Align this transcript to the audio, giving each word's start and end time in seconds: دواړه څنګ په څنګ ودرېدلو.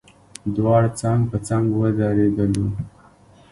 دواړه 0.55 0.89
څنګ 1.01 1.21
په 1.31 1.37
څنګ 1.47 1.65
ودرېدلو. 1.79 2.67